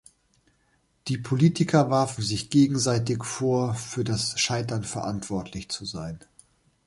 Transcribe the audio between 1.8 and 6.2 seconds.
warfen sich gegenseitig vor, für das Scheitern verantwortlich zu sein.